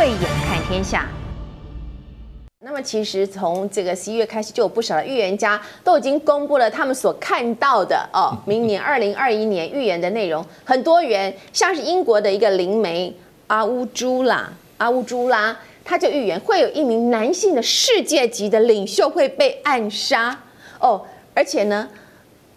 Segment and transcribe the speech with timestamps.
[0.00, 1.06] 慧眼看天下。
[2.60, 10.42] 那么其实从这个十一月开始，就有不少的预言家都已经公布了他们所看到的哦，明年二零二一年预言的内容。
[10.64, 13.14] 很多元，像是英国的一个灵媒
[13.48, 20.34] 阿乌朱拉，阿乌朱拉，他就预言会有一名男性的世界级的领袖会被暗杀。
[20.78, 21.02] 哦，
[21.34, 21.86] 而且呢，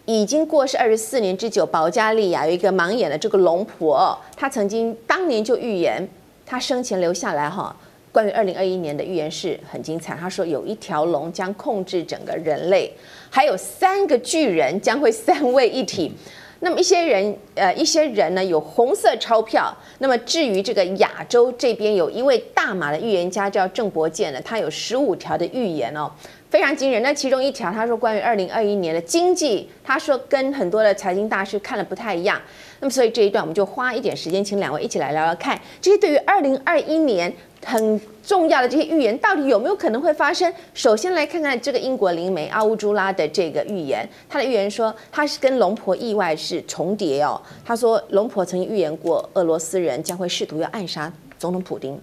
[0.06, 6.08] 已经过世二十四年之久，保加利亚有一个盲眼的这个龙婆，他曾经当年就预言，
[6.46, 7.74] 他生前留下来哈。
[8.12, 10.14] 关于二零二一年的预言是很精彩。
[10.14, 12.92] 他说有一条龙将控制整个人类，
[13.28, 16.12] 还有三个巨人将会三位一体。
[16.60, 19.76] 那么一些人，呃，一些人呢有红色钞票。
[19.98, 26.10] 那么至于这个亚洲这边有一位大马的预言家叫郑伯健呢，他有十五条的预言哦，
[26.54, 27.02] 非常惊人。
[27.02, 32.40] 那其中一条他说关于二零二一年的经济，他说跟很多的财经大师看的不太一样。
[32.78, 37.34] 那么所以这一段我们就花一点时间，请两位一起来聊聊看，这些对于二零二一年。
[37.66, 40.52] 很重要的这些预言到底有没有可能会发生？
[40.74, 47.40] 首先来看看这个英国灵媒阿乌朱拉的这个预言，他的预言说他是跟龙婆意外是重叠哦。
[47.64, 51.98] 他说龙婆曾经预言过俄罗斯人将会试图要暗杀总统普丁。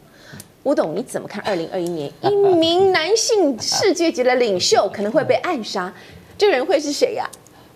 [0.64, 1.44] 吴董你怎么看？
[1.44, 5.92] 二零二一年一名男性世界级的领袖可能会被暗杀，
[6.38, 7.30] 这个人会是谁呀、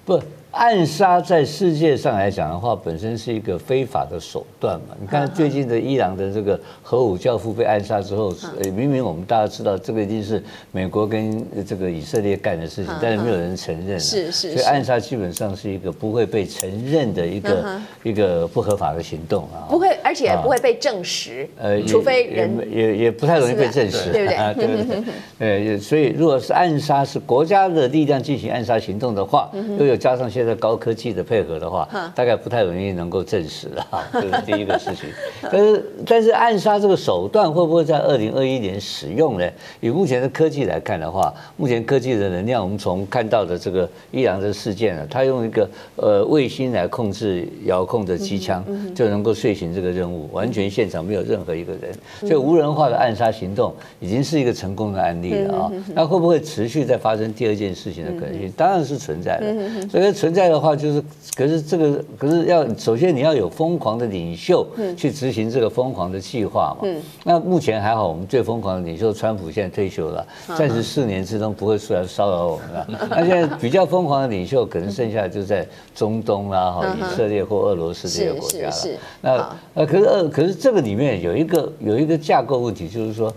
[0.05, 0.22] 不。
[0.56, 4.95] 暗杀在世界上来讲的话，本身是一个非法的手段嘛。
[5.02, 8.34] 你看最近的伊朗的这个核武教父被暗杀之后，
[8.73, 14.00] 明明我们大家知道这个一定是美国跟这个以色列干的事情，但是没有人承认。
[14.00, 14.53] 是是。
[14.53, 19.67] 所以暗杀基本上是一个不会被承认的一个一个不合法的行动啊。
[19.69, 21.45] 不会，而且不会被证实。
[21.59, 24.53] 呃，除非人也也不太容易被证实，对不对？
[24.56, 25.02] 对对
[25.38, 25.73] 对。
[25.75, 30.45] 呃，所以如果是暗杀是国家的力量进行暗杀行动的话，又有加上现在。
[30.46, 35.10] 在高科技的配合的话，大概不太容易能够证实啊， 这是第一个事情。
[35.52, 39.50] 但是，但是暗杀这个手段会不会在二零二一年使用呢？
[39.82, 55.72] 以目前的科技来看的话，目前科技的能量，我们从看到的这个伊朗的事件呢，它用一个呃卫星来控制遥控的机枪，就能够遂行这个任务，完全现场没有任何一个人，所以无人化的暗杀行动已经是一个成功的案例了啊。
[55.94, 58.52] 那会不会持续再发生第二件事情的可能性？
[58.58, 61.03] 当然是存在的，所以存在的话就是，
[61.38, 66.88] 可是这个可是要首先你要有疯狂的领袖去执行这个疯狂的计划嘛。
[67.23, 72.88] 那目前还好，我们最疯狂的领袖川普现在退休了，暂时四年之中不会出来骚扰我们了。
[73.09, 79.00] 那现在比较疯狂的领袖可能剩下就在中东啦，哈，以色列或俄罗斯这些国家了。
[79.22, 83.34] 那呃，可是呃，可是这个里面有一个有一个架构问题，就是说。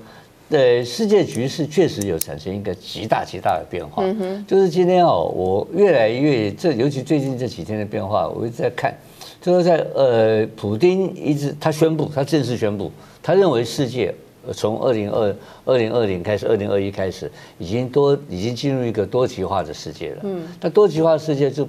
[0.51, 4.03] 对，世界局势确实有产生一个极大极大的变化。
[4.47, 8.97] 就是今天哦，我越来越这，尤其最近这几天的变化，我一直在看，
[9.43, 12.91] 就是在呃，普丁一直他宣布，他正式宣布，
[13.23, 14.15] 他认为世界
[14.55, 20.21] 从二零二二零二零开始，二零二一开始，已经多已经进入一个多极化的世界了。
[20.23, 21.69] 嗯，那多极化的世界就。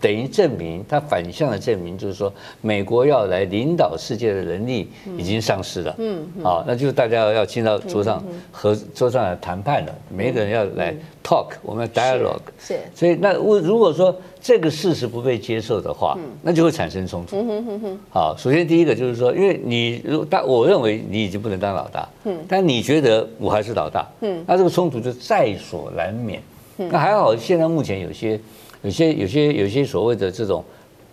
[0.00, 5.94] 等于证明，他反向的证明就是说，美国要来领导世界的能力已经丧失了。
[5.98, 10.94] 嗯，好，那就是大家要进到桌上和桌上来谈判了，每一个人要来
[11.24, 12.38] talk，我们要 dialogue。
[12.58, 12.78] 是。
[12.94, 17.36] 所以，那如如果说这个事实不被接受的话，那就会产生冲突。
[17.36, 17.98] 嗯哼哼。
[18.10, 22.08] 好，首先第一个就是说，因为你如但我认为你已经不能当老大。
[22.24, 22.38] 嗯。
[22.48, 24.06] 但你觉得我还是老大。
[24.20, 24.44] 嗯。
[24.46, 26.40] 那这个冲突就在所难免。
[26.78, 26.88] 嗯。
[26.92, 28.38] 那还好，现在目前有些。
[28.82, 30.64] 有些有些有些所谓的这种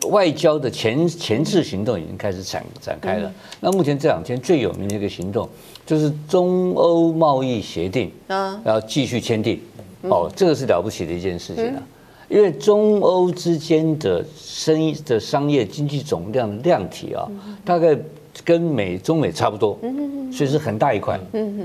[0.10, 3.32] 外交的前前置行动已经开始展展开了。
[3.60, 5.50] 那目前这两天最有名的一个行动，
[5.86, 9.60] 就是中欧贸易协定啊，要继续签订。
[10.04, 11.82] 哦，这个是了不起的一件事情啊，
[12.30, 17.28] 因为中欧之间的生意的商业经济总量的量体啊，
[17.64, 17.98] 大概。
[18.44, 19.80] 跟美中美差不多，
[20.32, 21.20] 所以是很大一块，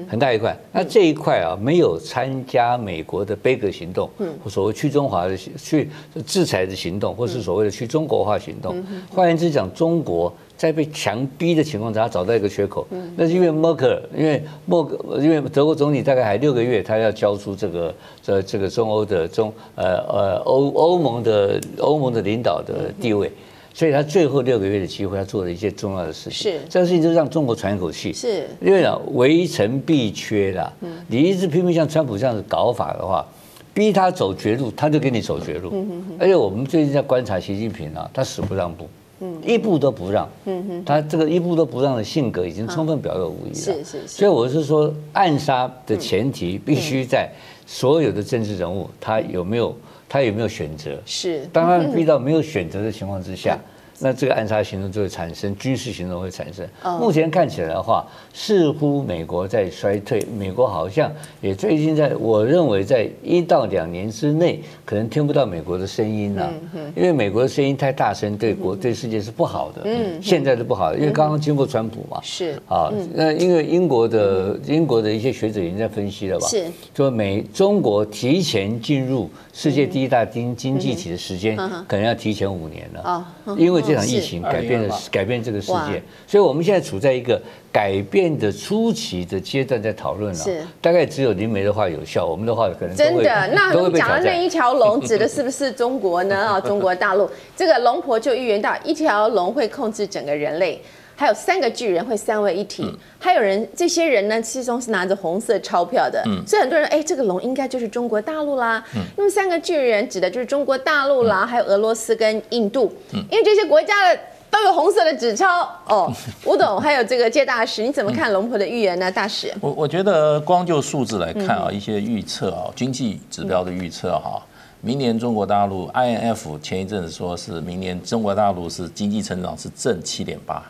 [0.09, 0.57] 很大一块。
[0.73, 4.09] 那这一块啊，没有参加美国的杯葛行动，
[4.43, 5.89] 或所谓去中华的去
[6.25, 8.83] 制裁的行动，或是所谓的去中国化行动。
[9.11, 12.87] 换言之讲，中国在被强逼的情况之下找到一个缺口，
[13.17, 23.31] 那是因为默克尔，因为默克，因为德国总理大概还六个月，他要交出这个这这个中欧的中呃呃欧欧盟的欧盟的领导的地位。
[23.73, 26.53] 所以他最后六个月的机会，他做了一件重要的事情。
[26.53, 28.13] 是，这个事情就让中国喘一口气。
[28.13, 30.73] 是，因为呢，围城必缺啦。
[30.81, 33.25] 嗯，你一直拼命像川普这样子搞法的话，
[33.73, 35.71] 逼他走绝路，他就给你走绝路。
[35.73, 36.17] 嗯哼哼。
[36.19, 38.89] 而且我们最近在观察习近平啊，他死不让步，
[39.21, 40.29] 嗯，一步都不让。
[40.47, 40.85] 嗯哼。
[40.85, 43.55] 他这个一步都不让的性格已经充分表露无遗了。
[43.55, 44.09] 是是是。
[44.09, 47.31] 所以我是说，暗杀的前提必须在
[47.67, 49.75] 所有的政治人物，他有没有？
[50.11, 51.01] 他有没有选择？
[51.07, 53.57] 是，当他遇到没有选择的情况之下，
[54.03, 56.67] 那这个暗杀行动就会产生，军事行动会产生。
[56.99, 61.13] 目前看起来的话，似乎美国在衰退，美国好像
[61.43, 66.51] 也最近在，我认为在一到两年之内，可能听不到美国的声音了，
[66.97, 69.83] 因为美国的声音太大声，对国对世界是不好的。
[69.85, 76.65] 嗯，现在是不好的，因为刚刚经过川普嘛，是啊，那因为英国的英国的一些学者已经在分析了吧，是。
[76.95, 81.55] 说美中国提前进入世界第一大经经济体的时间，
[81.87, 83.03] 可能要提前五年了。
[83.03, 83.83] 啊，因为。
[83.91, 87.41] 这场疫情改变了改变这个世界，所以我们现在处在一个
[87.73, 90.39] 改变的初期的阶段，在讨论了。
[90.39, 93.49] 是，大概只有林梅的话有效，我们的话可能真的。
[93.55, 96.37] 那我们讲的那一条龙指的是不是中国呢？
[96.37, 100.81] 啊，中国大陆这个龙婆就预言到一条龙会控制整个人类。
[101.21, 108.83] 还有三个巨人会三位一体，嗯、还有人，这些人呢，其中是拿着红色钞票的，嗯、所以很多人哎，这个龙应该就是中国大陆啦。
[108.97, 114.19] 嗯、那么三个巨人指的就是中国大陆啦，嗯、还有俄罗斯跟印度，嗯、因为这些国家的
[114.51, 115.69] 都有红色的纸钞。
[115.85, 116.11] 哦。
[116.47, 119.13] 吴董还有这个谢大使，你怎么看龙婆的预言呢？
[119.13, 124.43] 大使，我我觉得光就数字来看啊，嗯、一些预测啊，经济指标的预测哈。
[124.83, 130.65] 明年中国大陆 IMF 前一阵子说是明年中国大陆是经济成长是正七点八，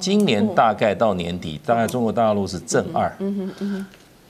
[0.00, 3.12] 今年大概到年底大概中国大陆是正二，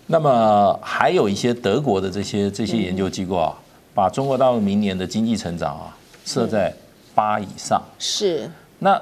[0.08, 3.54] 那么还有一些德国的这些这些研究机构啊，
[3.94, 6.74] 把中国大陆明年的经济成长啊设在
[7.14, 8.50] 八以上，是，
[8.80, 9.00] 那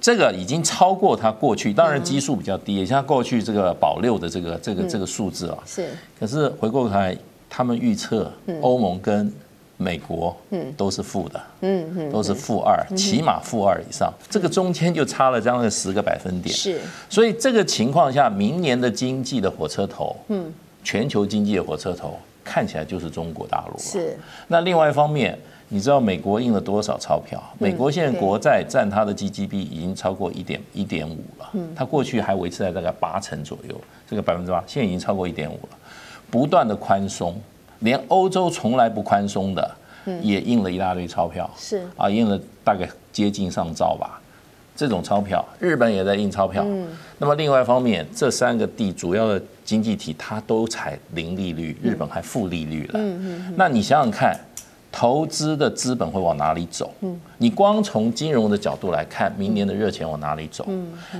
[0.00, 7.16] 这个已经超过它过去，当然基数比较低，也像过去这个保六的这个这个这个数字啊，是，可是回过头来
[7.48, 8.30] 他们预测
[8.60, 9.32] 欧盟跟
[9.76, 10.36] 美国
[10.76, 16.54] 都是负的，嗯都是负二，起码负二以上，这个中间就差了将近十个百分点。
[16.54, 16.80] 是，
[17.10, 20.52] 所以这个情况下，明年的经济的火车头，嗯，
[20.84, 23.78] 全球经济的火车头看起来就是中国大陆了。
[23.80, 24.16] 是。
[24.46, 25.36] 那另外一方面，
[25.68, 27.42] 你知道美国印了多少钞票？
[27.58, 31.50] 美国现在国债占它的 GDP 已经超过一点一点五了。
[31.54, 31.68] 嗯。
[31.74, 33.74] 它过去还维持在大概八成左右，
[34.08, 35.76] 这个百分之八，现在已经超过一点五了，
[36.30, 37.36] 不断的宽松。
[37.80, 39.70] 连欧洲从来不宽松的，
[40.22, 44.20] 也印了一大堆钞票，是啊，印了大概接近上兆吧。
[44.76, 46.66] 这种钞票，日本也在印钞票。
[47.18, 53.00] 那么另外一方面，这三个地主要的经济体，它都采零利率，日本还负利率了。
[53.54, 54.36] 那你想想看，
[54.90, 56.92] 投资的资本会往哪里走？
[57.38, 60.66] 你光从金融的角度来看，明年的热钱往哪里走？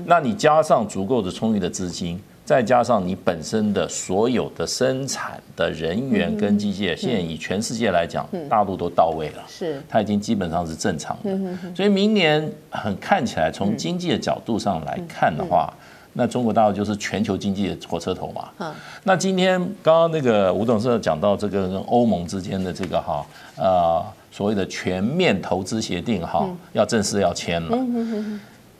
[0.03, 2.21] 那你加上足够的充裕的资金。
[2.45, 11.35] 再加上你本身的所有的生产的人员跟机械，现在以全世界来讲，大陆都到位了，是，它已经基本上是正常的。
[11.75, 15.73] 所以明年很看起来，从经济的角度上来看的话，
[16.13, 18.73] 那中国大陆就是全球经济的火车头嘛。
[19.03, 23.25] 那今天刚刚那个吴董事长讲到这个跟欧盟之间的这个哈
[23.57, 27.75] 呃所谓的全面投资协定哈，要正式要签了。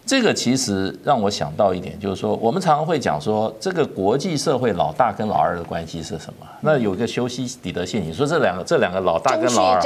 [0.05, 6.45] 这个其实让我想到一点，就是说，我们常常会讲说，这个国际社会老大跟老二的关系是什么？
[6.61, 9.81] 那有一个修昔底德陷阱，说这两个这两个老大跟老二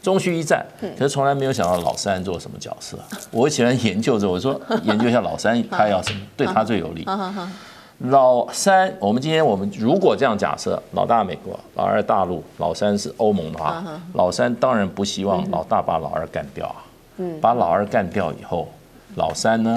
[0.00, 0.64] 终须一战，
[0.96, 2.96] 可是从来没有想到老三做什么角色。
[3.32, 7.04] 我喜欢研究着，我说研究一下老三他要什么，对他最有利。
[8.10, 13.82] 老三，我们今天我们如果这样假设，老大美国，老二大陆，老三是欧盟的话，
[14.12, 16.76] 老三当然不希望老大把老二干掉啊，
[17.40, 18.68] 把老二干掉以后。
[19.16, 19.74] 老三呢，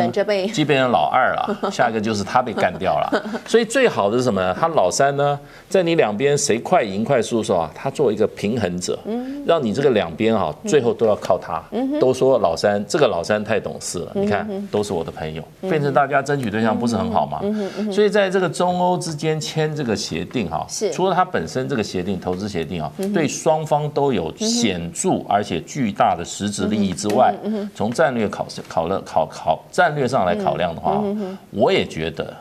[0.54, 3.24] 即便成老二了， 下一个就是他被干掉了。
[3.46, 4.56] 所以最好的是什么呢？
[4.60, 5.40] 他老三呢，
[5.70, 8.98] 在你两边谁快赢快输的时候啊，他做一个平衡者，
[9.46, 11.62] 让你这个两边哈，最后都要靠他。
[12.00, 17.40] 都说老三这个老三太懂事了，你看都是我的朋友，变成大家争取对象不是很好吗？
[17.92, 27.36] 所以在这个中欧之间签这个协定哈，除了它本身这个协定投资协定啊，对双方都有显著而且巨大的实质利益之外，
[27.76, 29.27] 从战略考考了考。
[29.28, 31.04] 考战略上来考量的话，
[31.52, 32.36] 我也觉得，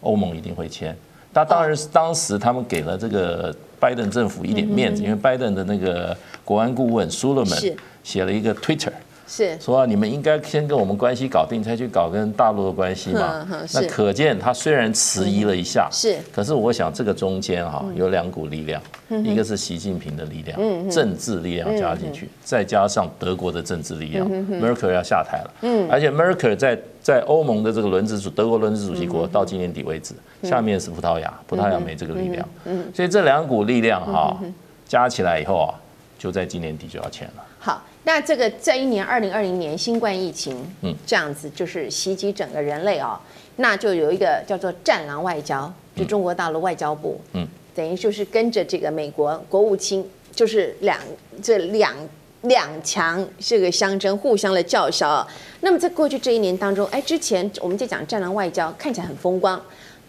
[0.00, 0.96] 欧盟一定会签。
[1.32, 8.92] 但当然是当时他们给了这个拜登政府一点面子，因为拜登的那个国安顾问苏勒门写了一个 Twitter。
[9.34, 9.58] 是。
[9.58, 13.44] 说你们应该先跟我们关系搞定，才去搞跟大陆的关系嘛？
[13.72, 18.80] 那可见他虽然迟疑了一下，是，可是我想这个中间哈有两股力量，
[19.24, 30.14] 一个是习近平的力量，政治力量加进去，再加上德国的政治力量，Merkel 要下台了，嗯，而且 Merkel 在在欧盟的这个轮值主德国轮值主席国到今年底为止，
[30.44, 34.38] 下面是葡萄牙，葡萄牙没这个力量，嗯，所以这两股力量哈
[34.86, 35.74] 加起来以后啊，
[36.18, 37.44] 就在今年底就要签了。
[37.58, 37.82] 好。
[38.04, 43.18] 那这个这一年，二零二零年新冠疫情，嗯，这样子就是袭击整个人类哦，
[43.56, 50.98] 那就有一个叫做“战狼外交”，就中国大陆外交部，嗯，等于就是跟着这个美国国务卿，就是两
[51.42, 51.94] 这两
[52.42, 55.26] 两强这个相争，互相的叫嚣。
[55.60, 59.58] 那么在过去这一年当中，哎，之前我们在讲战狼外交，看起来很风光，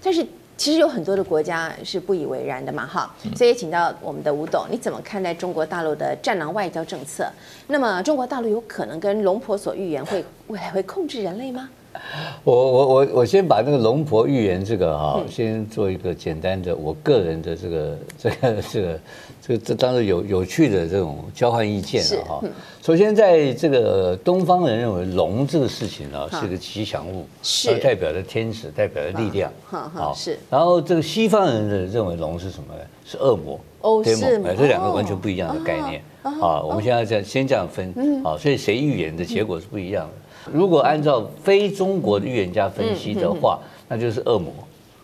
[0.04, 0.26] 但是
[0.58, 3.14] 其实有很多的国家是不以为然的嘛，哈。
[3.36, 7.30] 所以请到我们的吴董，你怎么看待中国大陆的战狼外交政策？
[7.68, 11.70] 那么中国大陆有可能跟龙婆所预言会未来会控制人类吗？
[12.44, 18.36] 我我我我先把那个龙婆预言这个哈，先做一个简单的我个人的这个这个
[18.72, 19.00] 这个
[19.42, 22.42] 这个这当然有有趣的这种交换意见了哈。
[22.82, 30.38] 首先，在这个东方人认为龙这个事情呢是个吉祥物，是代表着天使，代表着力量，好是。
[30.50, 32.82] 然后这个西方人的认为龙是什么呢？
[33.08, 34.18] 是恶魔哦，是
[34.58, 36.62] 这两个完全不一样的概念啊。
[36.62, 37.92] 我们现在这样先这样分
[38.24, 40.14] 啊，所以谁预言的结果是不一样的。
[40.52, 44.54] 如果按照非中国的预言家分析的话，那就是恶魔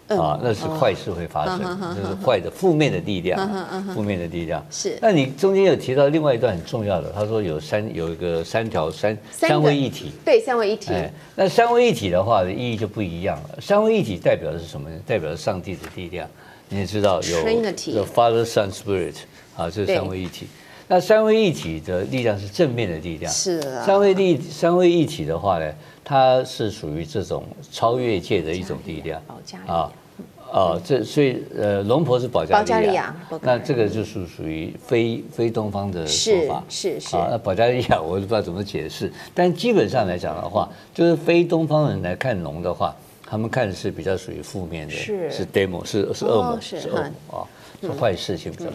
[0.07, 1.60] 啊，那是坏事会发生，
[1.95, 3.50] 就是坏的负面的力量，
[3.93, 4.65] 负面的力量。
[4.69, 4.98] 是。
[5.01, 10.91] 那你中间有提到另外一段很重要的，他说有三有一个三条三三位一体，对，三位一体。
[11.36, 13.62] 那三位一体的话的意义就不一样了。
[13.62, 14.95] 三位一体代表的是什么呢？
[15.05, 16.27] 代表着上帝的力量。
[16.67, 17.38] 你也知道有
[17.93, 19.15] 有 Father Son Spirit
[19.57, 20.48] 啊，这是三位一体。
[20.91, 23.86] 那三位一体的力量是正面的力量，是啊。
[23.86, 29.21] 三位力三位一体的话呢，它是属于这种超越界的一种力量，
[29.67, 29.89] 啊
[30.51, 37.15] 哦，这所以呃，龙婆是保加利亚，那这个就是属于非非东方的说法，是是。
[37.15, 42.93] 啊，那保加利亚我都不知道怎么解释，但基本上来讲的话，就是非东方人来看龙的话，
[43.25, 47.48] 他们看的是比较属于负面的，是是 demo 是是恶魔，是恶魔啊，
[47.79, 48.69] 是坏事情比较。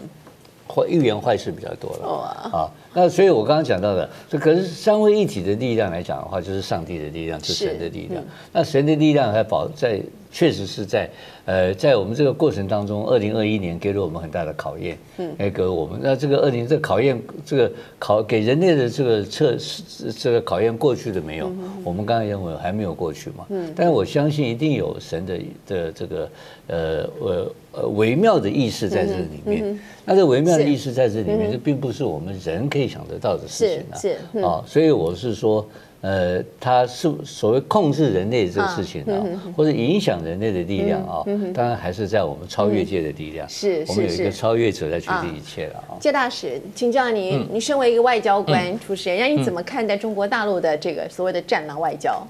[0.67, 2.07] 坏预言坏事比较多了。
[2.51, 8.23] 啊，那所以我刚刚讲到的，这可是三位一体的力量来讲的话，就是上帝的力量，是神的力量。
[8.51, 11.09] 那神的力量还保在，确实是在
[11.45, 15.99] 呃，在我们这个过程当中，二零二一年给了我们很大的考验，嗯，给我们。
[16.03, 21.49] 那这个二零这个考验，这个考给人类的这个测试，这个考验过去了没有？
[21.83, 26.29] 我们刚才认为还没有过去嘛，嗯，但是我相信一定有神的的这个
[26.67, 29.79] 呃呃呃微妙的意识在这里面。
[30.03, 35.65] 那这微妙的意识在这里面，这并不是我们人可以想得到的事情啊，是啊，所以我是说。
[35.99, 39.17] 呃，它是所谓控制人类这个事情啊，
[39.57, 41.25] 或者影响人类的力量啊，
[41.55, 43.49] 当然还是在我们超越界的力量。
[43.49, 45.97] 是，我们有一个超越者在决定一切了啊。
[45.99, 52.25] 介大使，请教您，你身为一个外交官出身，让你怎么看待中国大陆的这个所谓的战狼外交？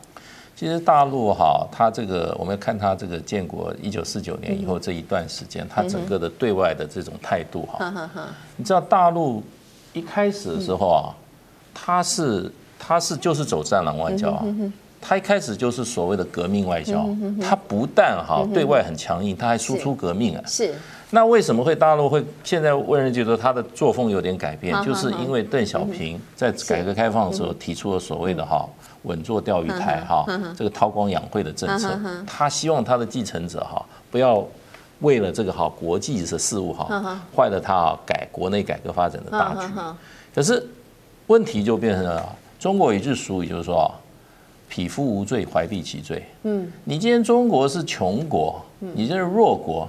[0.56, 7.94] 其实大陆哈，它这个我们要看它这个建国一九四九年以后这一段时间，它整个的对外的这种态度哈。
[8.56, 9.44] 你知道大陆
[9.92, 11.12] 一开始的时候啊，
[11.74, 12.50] 它是。
[12.80, 14.46] 他是就是走战狼外交啊，
[15.00, 17.08] 他一开始就是所谓的革命外交，
[17.42, 20.44] 他不但哈对外很强硬，他还输出革命啊。
[20.46, 20.74] 是。
[21.10, 24.76] 那为什么会大陆会现在为人觉得他的作风有点改变？
[24.84, 28.68] 就是因为邓小平在改革开放的时候提出了所谓的哈
[29.04, 30.26] 稳坐钓鱼台哈
[30.58, 33.82] 这个韬光养晦的政策，他希望他的继承者哈
[34.12, 34.46] 不要
[35.00, 39.72] 为了这个哈国际的事务哈坏了他啊改国内改革发展的大局。
[40.36, 40.68] 可是
[41.28, 42.36] 问题就变成了。
[42.60, 43.88] 中国有一句俗语，就是说啊，
[44.68, 46.24] 匹夫无罪，怀璧其罪。
[46.44, 49.88] 嗯，你今天中国是穷国，你这是弱国，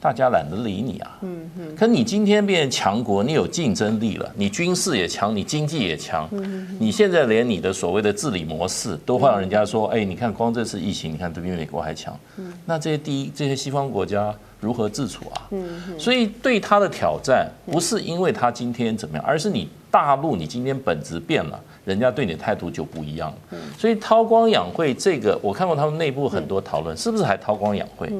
[0.00, 1.18] 大家懒得理你啊。
[1.20, 1.76] 嗯嗯。
[1.76, 6.26] 可你今天变成强国，你有竞争力了，你军事也强，你经济也强。
[6.32, 6.76] 嗯。
[6.80, 12.18] 你现在连你的所谓的治理模式都会让人家说，哎，你看光这次疫情，你看都比美国还强。
[12.38, 12.50] 嗯。
[12.64, 15.48] 那这些第一，这些西方国家如何自处啊？
[15.50, 15.98] 嗯。
[15.98, 21.60] 所以对他的挑战，不是因为他今天怎么样，而是你大陆，你今天本质变了。
[21.86, 23.32] 人家对你的态度就不一样，
[23.78, 28.12] 所以韬光养晦这个，我看过他们内部很多讨论，是不是还韬光养晦，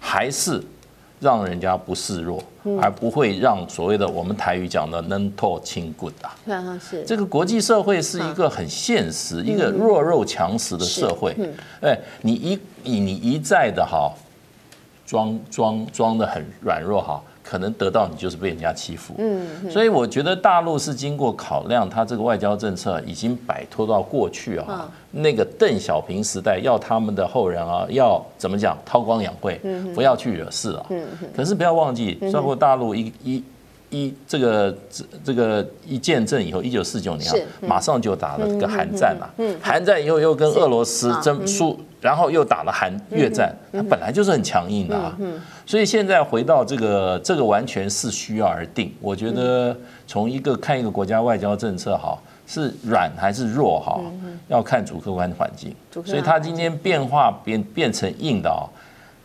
[0.00, 0.60] 还是
[1.20, 2.42] 让人家不示弱，
[2.82, 6.76] 而不会让所谓的我们台语讲的能拖轻棍啊？
[6.80, 7.04] 是。
[7.04, 11.36] 这个国际社会是一个很现实，一个弱肉强食的社会。
[11.80, 14.12] 哎，你一你你一再的哈
[15.06, 17.22] 装装装的很软弱哈。
[17.48, 29.58] 可能得到你就是被人家欺负，嗯，所以我觉得大陆是经过考量，他这个外交政策已经摆脱到过去啊，那个邓小平时代要他们的后人啊，要怎么讲韬光养晦，
[29.94, 30.84] 不要去惹事啊，
[31.34, 33.42] 可是不要忘记，中国大陆一一
[33.88, 39.26] 一这个这这个一建政以后，一九四九年啊，马上就打了个韩战嘛，
[39.62, 41.80] 韩战以后又跟俄罗斯争输。
[42.00, 45.16] 然后又打了韩越战，它本来就是很强硬的啊，
[45.66, 48.94] 所以现在回到这个，这个完全是需要而定。
[49.00, 49.76] 我觉得
[50.06, 54.00] 从一个看一个国家外交政策哈，是软还是弱哈，
[54.48, 55.74] 要看主客观环境。
[56.04, 58.62] 所以它今天变化变变成硬的啊，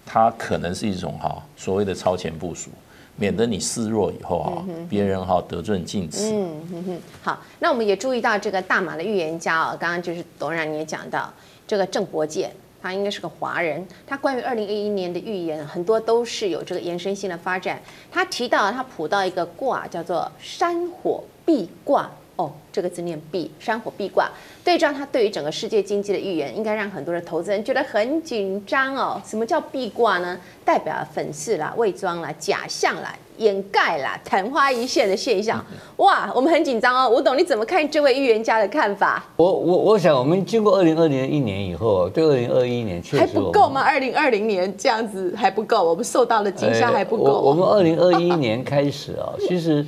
[0.06, 2.70] 它可能是一种哈所谓的超前部署。
[3.16, 6.32] 免得你示弱以后哈，别人哈得寸进尺。
[6.34, 11.32] 嗯哼哼，好，那我们也注意到这个大马的预言家哦，刚刚就是董事长你也讲到
[11.68, 12.52] 这个郑伯健，
[12.84, 17.82] 他应该是个华人，他关于二零二一年的预言很多都是有这个延伸性的发展。
[18.12, 22.12] 他提到他卜到一个卦叫做山火必卦。
[22.36, 24.28] 哦，这个字念“壁”，山火壁卦，
[24.64, 29.22] 对照他对于整个世界经济的预言，应该让很多的投资人觉得很紧张哦。
[29.24, 30.40] 什么叫壁卦呢？
[30.66, 35.64] 代表粉饰啦、伪装啦、假象啦、掩盖啦、昙花一现的现象。
[35.98, 37.08] 哇，我们很紧张哦。
[37.08, 39.24] 吴董，你怎么看这位预言家的看法？
[39.36, 43.82] 我我我想，我们经过二零二零一年以后，对二零二一年确实还不够吗？
[43.82, 47.40] 二零二零年这样子还不够，我们受到的惊吓还不够。
[47.42, 49.86] 我们二零二一年开始啊， 其实。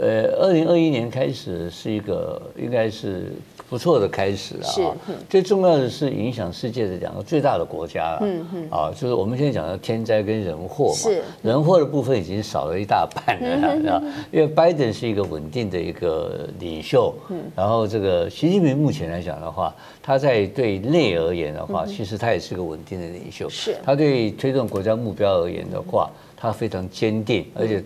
[0.00, 3.32] 呃，二零二一年开始是一个应该是
[3.68, 4.66] 不错的开始啊。
[4.66, 4.82] 是。
[5.30, 8.18] 最重要的是影响世界的两个最大的国家了。
[8.22, 8.68] 嗯嗯。
[8.70, 10.94] 啊，就是我们现在讲的天灾跟人祸嘛。
[10.94, 11.22] 是。
[11.42, 17.14] 人祸的部分已经少了一大半了，因为拜登是一个稳定的一个领袖。
[17.30, 17.42] 嗯。
[17.54, 19.72] 然后这个习近平目前来讲的话，
[20.02, 23.48] 他在对内而言的话，其实他也是个稳定的领袖。
[23.48, 23.76] 是。
[23.84, 27.80] 他对推动国家目标而言的话，他非常坚定，而且。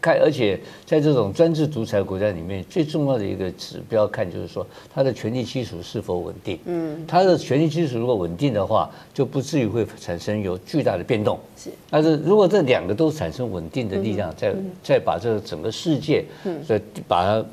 [0.00, 6.58] 看，而且在这种专制独裁国家里面，最重要的一个指标看就是说，它的权力基础是否稳定。
[6.64, 11.38] 嗯，它的权力基础如果稳定的话，就不至于会产生有巨大的变动。
[11.56, 16.24] 是，但是如果这两个都产生稳定的力量，再再把这个整个世界，
[16.66, 17.44] 再把它。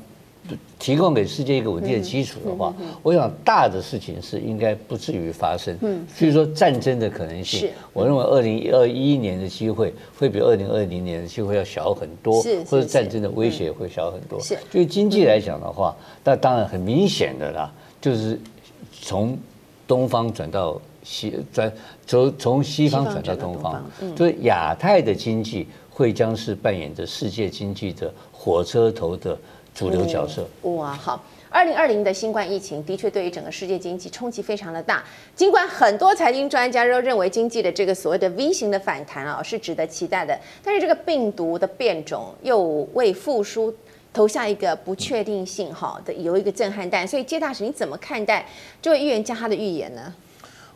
[0.78, 5.76] 提供给世界一个稳定的基础的话，我想大的事情是应该不至于发生。
[5.82, 14.40] 嗯，所以说战争的可能性，我认为二零二一年的机会会比二零二零年的机会要小很多，或者战争的威胁会小很多。
[14.40, 15.94] 是，对经济来讲的话，
[16.24, 18.40] 那当然很明显的啦，就是
[19.00, 19.38] 从
[19.86, 21.72] 东方转到西，转
[22.06, 23.84] 从从西方转到东方，
[24.16, 29.38] 所以亚太的经济会将是扮演着世界经济的火车头的。
[29.80, 35.02] 主流角色、嗯、哇，好，二零二零的新冠疫情的确对于整个世界经济冲击非常的大。
[35.34, 43.74] 尽管很多财经专家都认为经济的这个所谓的 V 型的反弹啊是值得期待的，但是这个病毒的变种又为复苏
[44.12, 47.08] 投下一个不确定性哈的有一个震撼弹。
[47.08, 48.44] 所以，接大使你怎么看待
[48.82, 50.12] 这位预言家他的预言呢？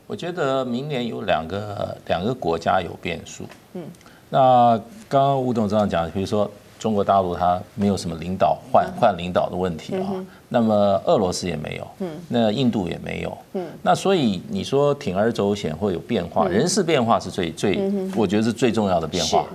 [0.07, 3.45] 我觉得明年有两个两个国家有变数。
[3.75, 3.85] 嗯，
[4.31, 6.51] 那刚刚吴董这样讲，比如说。
[6.85, 10.13] 中国大陆它没有什么领导换换领导的问题啊，
[10.51, 12.11] 那么俄罗斯也没有，嗯。
[12.29, 13.67] 那印度也没有，嗯。
[13.81, 19.47] 那所以你说铤而走险会有变化，人事变化是最最，我觉得是最重要的变化。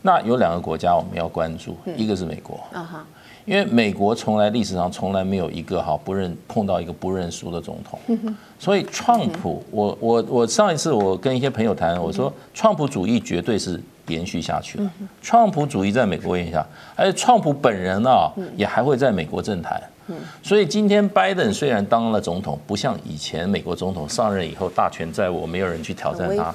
[0.00, 2.58] 那有两个国家我们要关注，一个是美国，
[3.44, 7.98] 因为美国从来历史上从来没有一个哈不认碰到一个不认输的总统，
[8.58, 13.80] 所以创普，我我我上一次我跟一些朋友谈，我说创普主义绝对是。
[14.08, 14.90] 延续下去了，
[15.22, 19.80] 创普主义在美国影响，而且创普本人啊也还会在美国政坛，
[20.42, 26.52] 所以今天拜登虽然当了总统，不像以前美国总统上任以后大权在握，没有人去挑战他，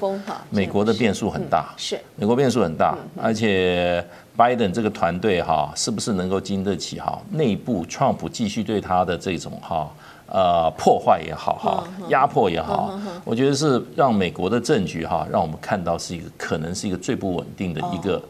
[0.50, 1.98] 美国的变数很大，是。
[2.16, 4.04] 美国变数很大，而且
[4.38, 9.90] 拜登这个团队哈是不是能够经得起哈内部川普继续对他的这种哈。
[10.30, 18.22] 呃，破坏也好哈，压迫也好，我觉得是让美国的政局哈，让我们看到是一个可能是一个最不稳定的一个。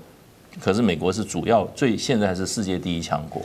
[0.60, 3.42] 可是美国是主要最现在还是世界第一强国，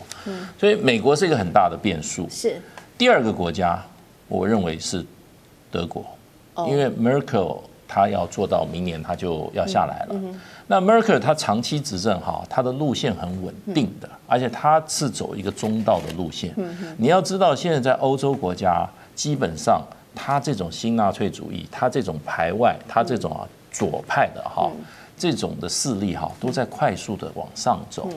[0.59, 2.29] 所以美国是一个很大的变数。
[2.29, 2.61] 是
[2.95, 3.83] 第二个国家，
[4.27, 5.03] 我认为是
[5.71, 6.05] 德国，
[6.67, 7.59] 因为 Merkel
[7.93, 10.19] 他要做到明年他就要下来了。
[10.65, 16.51] 那 Merkel 他长期执政哈，他的路线很稳定的，而且他是走一个中道的路线。
[16.97, 19.79] 你要知道，现在在欧洲国家，基本上
[20.15, 24.71] 他这种新纳粹主义，他这种排外，他这种啊左派的哈，
[25.15, 28.09] 这种的势力哈，都在快速的往上走。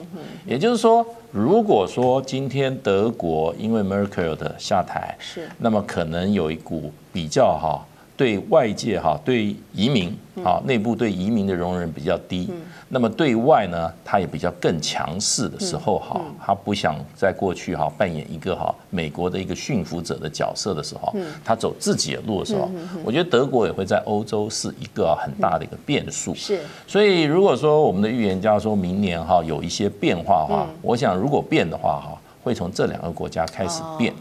[0.43, 7.85] 也就是说，如果说今天德国因为 Merkel 的下台，是，那么可能有一股比较哈。
[8.17, 10.11] 对外界哈，对移民
[10.43, 12.49] 啊，内部对移民的容忍比较低，
[12.89, 21.13] 那么对外呢，他也比较更强势的时候哈，他不想在过去哈扮演一个哈美国的一个驯服者的角色的时候，
[21.45, 22.67] 他走自己的路的时候，
[23.03, 26.33] 我觉得德国也会在欧洲是一个很大的一个变数。
[26.33, 32.16] 是，所以如果说我们的预言家说明年哈有一些变化的话，我想如果变的话哈。
[32.47, 34.13] 会从这两个国家开始变，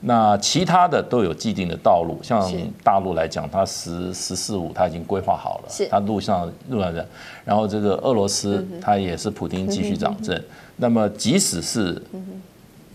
[0.00, 2.18] 那其他的都有既定的道路。
[2.22, 2.50] 像
[2.82, 7.06] 大陆来讲，它十十四五，它已经规划好了，它路上路上的。
[7.44, 10.42] 然后这个俄罗斯，它也是普丁继续掌政。
[10.76, 12.00] 那么即使是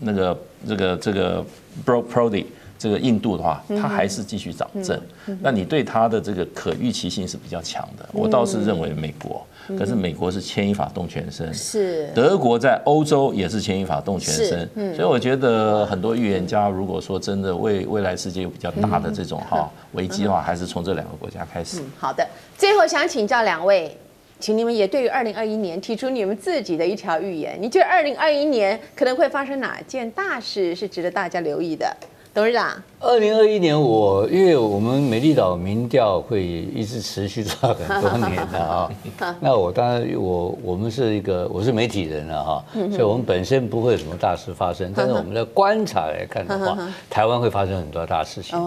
[0.00, 1.44] 那个这个这个
[1.86, 2.46] Brody。
[2.84, 5.00] 这个印度的话，它还是继续涨正，
[5.40, 8.06] 那你对它的这个可预期性是比较强的。
[8.12, 9.42] 我倒是认为美国，
[9.78, 12.10] 可是美国是牵一发动全身，是。
[12.14, 21.80] 德国在欧洲也是牵一发动全身，所以我觉得很多预言家如果说真的未未来世界有比较大的这种哈危机的话，还是从这两个国家开始。
[21.98, 23.96] 好的，最后想请教两位，
[24.38, 31.96] 请你们也对于二零二一年提出你们自己的一条预言，你觉得二零二一年可能会发生哪件大事是值得大家留意的？
[32.34, 38.90] 董事长，二零二一年我因为我们美丽岛民调会一直持续做很多年的啊，
[39.38, 46.76] 那我当然我我们是一个我是媒体人了哈，所以我们本身不会有什么大事发生， 但是我们在观察来看的话，
[47.08, 48.58] 台湾会发生很多大事情。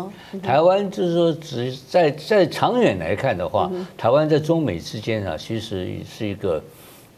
[0.41, 6.63] 台湾就是说，只在在长远来看的话，台湾在中美之间啊，其实是一个。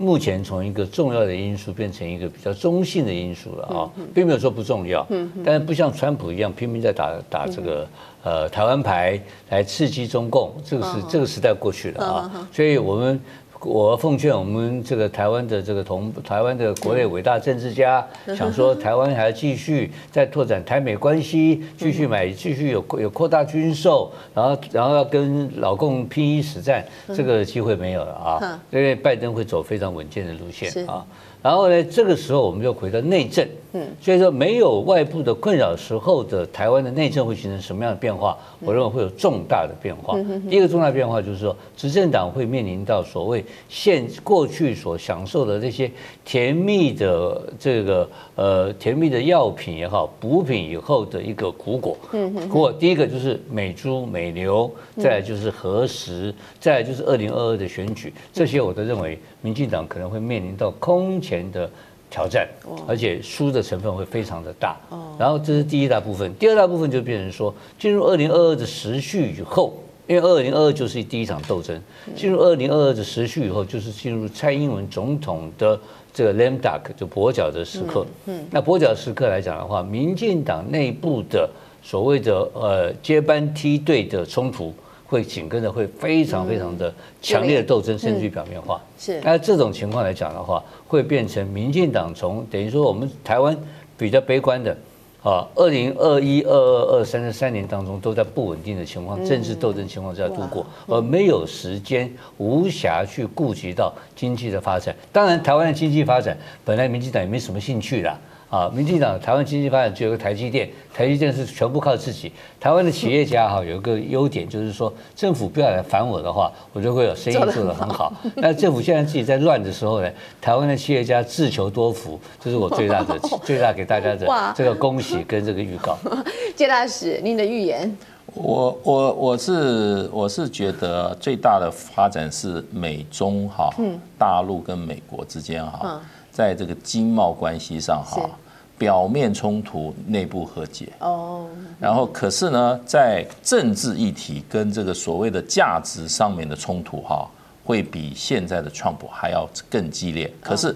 [0.01, 5.05] 目前从一个重要的因素变成一个比较中性的因素了啊，并没有说不重要，
[5.43, 7.87] 但是不像川普一样拼命在打打这个
[8.23, 13.19] 呃台湾牌来刺激中共，这个是这个时代过去了啊，所以我们。
[13.61, 31.05] 我奉劝我们这个台湾的这个同台湾的国内伟大政治家，想说台湾还要继续再拓展台美关系，继续买，继续有有扩大军售，然后然后要跟老共拼一死战，这个机会没有了啊，因为拜登会走非常稳健的路线啊。
[31.41, 33.45] 然后呢，这个时候我们就回到内政。
[33.73, 38.35] 嗯，所以说没有外部的困扰时候的台湾的内政会形成什么样的变化？
[38.61, 40.17] 我认为会有重大的变化。
[40.49, 45.89] 第一个重大变化就是说，执政党会面临到所谓现过去所享受的这些
[46.25, 51.95] 甜蜜的这个呃甜蜜的药品也好，补品以后的一个苦果。
[52.13, 61.69] 嗯，苦果第一个就是美猪美牛，再来就是核食，再来就是二零二二的选举，这些我都认为民进党可能会面临到空前的。
[62.09, 62.47] 挑战，
[62.87, 64.77] 而且输的成分会非常的大。
[65.17, 69.73] 然后这是第一大部分，第二大部分就变成说，进入二零二二的时序以后，
[70.07, 71.79] 因为二零二二就是第一场斗争，
[72.15, 75.79] 进入二零二二的时序以后，就是进入蔡英文总统的
[76.13, 78.05] 这个 lame duck 就跛脚的时刻。
[78.25, 81.49] 嗯，那跛脚时刻来讲的话，民进党内部的
[81.83, 84.73] 所谓的呃接班梯队的冲突。
[85.09, 88.79] 会紧跟着会非常非常的强烈的斗争，甚至于表面化。
[88.97, 93.57] 是，那这种情况来讲的话，会变成民进党从等于说我们台湾
[93.97, 94.77] 比较悲观的
[95.23, 104.95] 啊，二零二一、二二、二三这三年当中都在不稳定的情况、政治斗争情况下度过，而没有时间、无暇去顾及到经济的发展。
[105.11, 108.15] 当然，台湾的经济发展本来民进党也没什么兴趣啦。
[108.49, 112.31] 啊，民进党台湾经济发展只有个台积电，台积电是全部靠自己。
[112.59, 118.11] 台湾的企业家哈有一个优点，就是说政府不要来烦我的话，我就会有生意做得很好。
[118.35, 120.09] 那政府现在自己在乱的时候呢，
[120.41, 125.95] 台湾的企业家自求多福，这是我最大的最大给大家的这个恭喜跟这个预告。
[126.57, 127.95] 谢大使，您的预言？
[128.33, 133.69] 我我我是我是觉得最大的发展是美中哈，
[134.17, 136.01] 大陆跟美国之间哈。
[136.39, 138.29] 在这个经贸关系上，哈，
[138.77, 140.87] 表面冲突，内部和解。
[140.99, 141.45] 哦，
[141.81, 147.29] 然后可是呢，在政治议题跟这个所谓的价值上面的冲突，哈，
[147.65, 150.31] 会比现在的川普还要更激烈。
[150.39, 150.73] 可是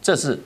[0.00, 0.38] 这是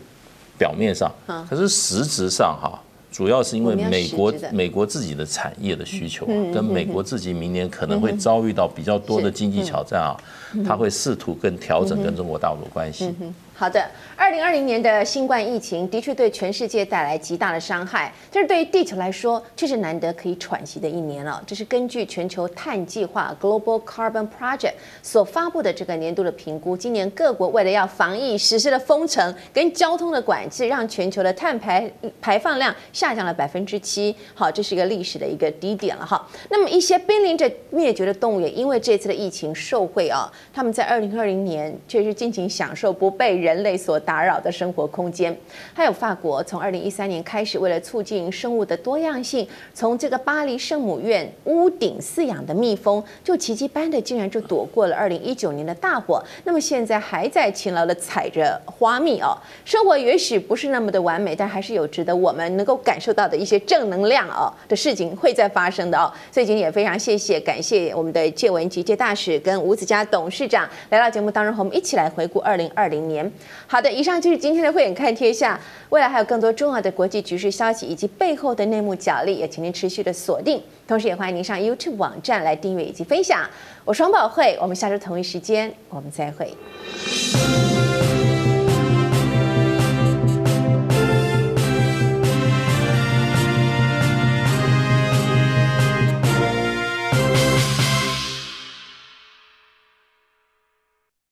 [0.59, 1.09] 表面上，
[1.49, 10.19] 可是实质上，哈，主要是因为美国美国自己的产业的需求，跟美国自己明年可能会遭遇到比较多的经济挑战啊，
[10.67, 13.15] 他会试图跟调整跟中国大陆的关系。
[13.59, 21.43] 好的，二零二零年的新冠疫情的确对全世界带来极大的伤害，但是对于地球来说，却是难得可以喘息的一年了。
[21.45, 26.77] 这是根据全球碳计划 （Global Carbon Project） 所发布的这个年度的评估。
[26.77, 31.91] 今年各国为了要防疫，实施了封城跟交通的管制，让全球的碳排
[32.21, 34.15] 排放量下降了百分之七。
[34.35, 36.25] 好，这是一个历史的一个低点了哈。
[36.49, 43.48] 那么一些濒临着灭绝的动物也因为这次的疫情受惠啊，他们在二零二零年却是尽情享受不被人。
[43.49, 45.35] 人类所打扰的生活空间，
[45.73, 56.23] 还有法国从二零一三年开始，为了促进生物的多样性，从这个巴黎圣母院屋顶饲养的蜜蜂，就奇迹般的竟然就躲过了二零一九年的大火。
[56.45, 59.35] 那么现在还在勤劳的采着花蜜哦。
[59.65, 66.13] 生活也许不是那么的完美，但还是有值得我们能够感受到的一些正能量哦的事情会在发生的哦。
[66.31, 73.33] 所以今天也非常谢谢感谢我们的介文汲介大使跟吴子嘉董事长来到节目当中，和我们一起来回顾二零二零年。
[73.67, 75.55] 好的，以上就是今天的《慧眼看天下》。
[75.91, 80.63] 未来还有更多重要的国际局势消息以及背后的内幕角力，也请您持续的锁定。
[80.87, 83.49] 同时，也欢迎您上 YouTube 网站来订阅以及分享。
[83.85, 86.53] 我是王宝慧，我们下周同一时间我们再会。